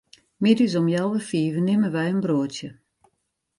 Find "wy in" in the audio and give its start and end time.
1.95-2.19